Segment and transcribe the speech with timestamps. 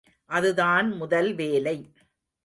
[0.29, 1.75] அது தான் முதல் வேலை.